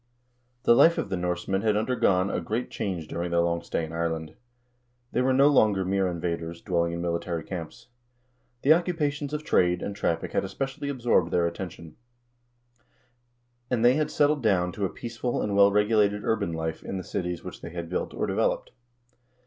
The 0.63 0.73
life 0.73 0.97
of 0.97 1.09
the 1.09 1.15
Norsemen 1.15 1.61
had 1.61 1.77
undergone 1.77 2.31
a 2.31 2.41
great 2.41 2.71
change 2.71 3.07
during 3.07 3.29
their 3.29 3.39
long 3.41 3.61
stay 3.61 3.85
in 3.85 3.93
Ireland. 3.93 4.33
They 5.11 5.21
were 5.21 5.31
no 5.31 5.45
longer 5.47 5.85
mere 5.85 6.07
invaders, 6.07 6.59
dwell 6.59 6.85
ing 6.85 6.93
in 6.93 7.03
military 7.03 7.43
camps. 7.43 7.85
The 8.63 8.73
occupations 8.73 9.31
of 9.31 9.43
trade 9.43 9.83
and 9.83 9.95
traffic 9.95 10.31
had 10.31 10.43
especially 10.43 10.89
absorbed 10.89 11.29
their 11.29 11.45
attention, 11.45 11.97
and 13.69 13.85
they 13.85 13.93
had 13.93 14.09
settled 14.09 14.41
down 14.41 14.71
to 14.71 14.85
a 14.85 14.89
peaceful 14.89 15.39
and 15.39 15.55
well 15.55 15.71
regulated 15.71 16.23
urban 16.23 16.51
life 16.51 16.81
in 16.81 16.97
the 16.97 17.03
cities 17.03 17.43
which 17.43 17.61
they 17.61 17.69
had 17.69 17.87
built 17.87 18.11
or 18.11 18.25
developed. 18.25 18.71